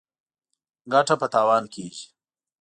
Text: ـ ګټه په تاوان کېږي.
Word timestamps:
ـ 0.47 0.91
ګټه 0.93 1.15
په 1.21 1.27
تاوان 1.33 1.63
کېږي. 1.73 2.05